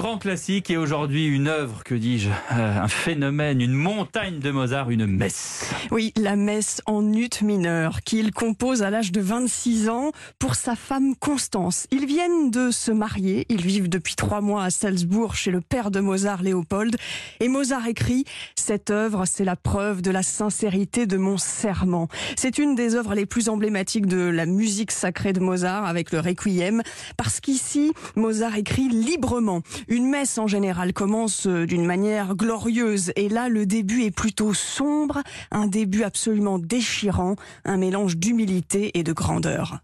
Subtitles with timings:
[0.00, 4.88] grand classique et aujourd'hui une œuvre, que dis-je, euh, un phénomène, une montagne de Mozart,
[4.88, 5.70] une messe.
[5.90, 10.74] Oui, la messe en ut mineur qu'il compose à l'âge de 26 ans pour sa
[10.74, 11.86] femme Constance.
[11.90, 15.90] Ils viennent de se marier, ils vivent depuis trois mois à Salzbourg chez le père
[15.90, 16.96] de Mozart, Léopold.
[17.40, 18.24] Et Mozart écrit
[18.54, 22.08] Cette œuvre, c'est la preuve de la sincérité de mon serment.
[22.36, 26.20] C'est une des œuvres les plus emblématiques de la musique sacrée de Mozart avec le
[26.20, 26.80] Requiem,
[27.18, 29.60] parce qu'ici, Mozart écrit librement.
[29.92, 34.54] Une messe en général commence euh, d'une manière glorieuse et là le début est plutôt
[34.54, 39.80] sombre, un début absolument déchirant, un mélange d'humilité et de grandeur.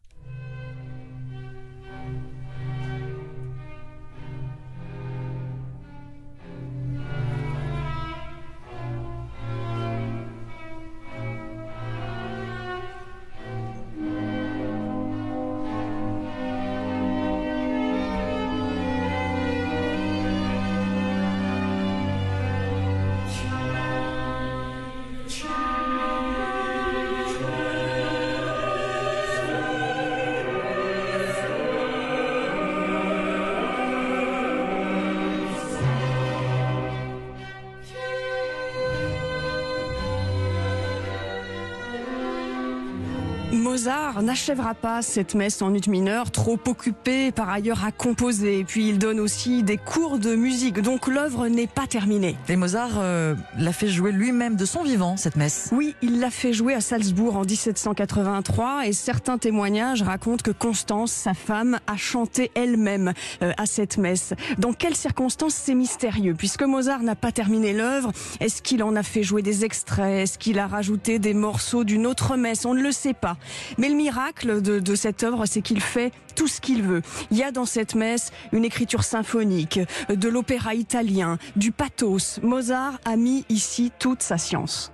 [43.53, 48.65] Mozart n'achèvera pas cette messe en ut mineur, trop occupé par ailleurs à composer.
[48.65, 52.37] Puis il donne aussi des cours de musique, donc l'œuvre n'est pas terminée.
[52.49, 55.71] Et Mozart euh, l'a fait jouer lui-même de son vivant, cette messe.
[55.73, 61.13] Oui, il l'a fait jouer à Salzbourg en 1783 et certains témoignages racontent que Constance,
[61.13, 64.35] sa femme, a chanté elle-même euh, à cette messe.
[64.59, 68.11] Dans quelles circonstances c'est mystérieux, puisque Mozart n'a pas terminé l'œuvre.
[68.41, 70.25] Est-ce qu'il en a fait jouer des extraits?
[70.25, 72.65] Est-ce qu'il a rajouté des morceaux d'une autre messe?
[72.65, 73.36] On ne le sait pas.
[73.79, 77.03] Mais le miracle de, de cette œuvre, c'est qu'il fait tout ce qu'il veut.
[77.31, 82.41] Il y a dans cette messe une écriture symphonique, de l'opéra italien, du pathos.
[82.43, 84.93] Mozart a mis ici toute sa science.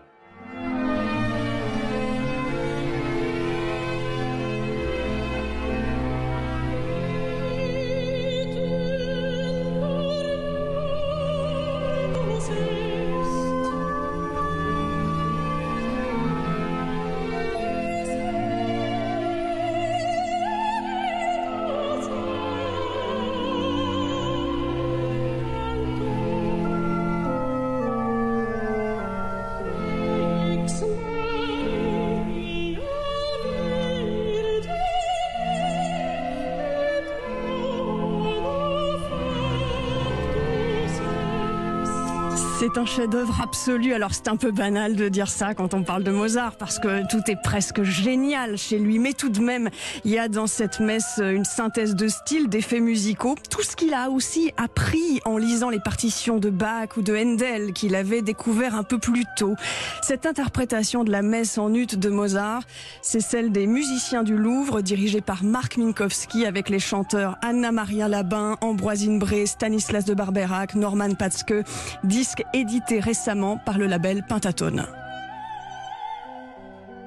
[42.43, 42.52] Yes.
[42.63, 43.93] C'est un chef-d'œuvre absolu.
[43.93, 47.05] Alors c'est un peu banal de dire ça quand on parle de Mozart parce que
[47.09, 49.01] tout est presque génial chez lui.
[49.01, 49.69] Mais tout de même,
[50.05, 53.93] il y a dans cette messe une synthèse de style, d'effets musicaux, tout ce qu'il
[53.95, 58.77] a aussi appris en lisant les partitions de Bach ou de Handel qu'il avait découvert
[58.77, 59.57] un peu plus tôt.
[60.01, 62.63] Cette interprétation de la messe en ut de Mozart,
[63.03, 68.07] c'est celle des musiciens du Louvre dirigée par Marc Minkowski avec les chanteurs Anna Maria
[68.07, 71.65] Labin, Ambroisine Bré, Stanislas de Barberac, Norman Patzke,
[72.05, 74.87] disque édité récemment par le label Pentatone.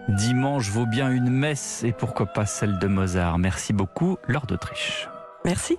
[0.07, 3.39] Dimanche vaut bien une messe et pourquoi pas celle de Mozart.
[3.39, 5.09] Merci beaucoup, Laure d'Autriche.
[5.43, 5.73] Merci.